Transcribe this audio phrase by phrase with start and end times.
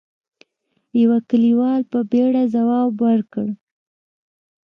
[1.01, 3.47] يوه کليوال په بيړه ځواب ورکړ: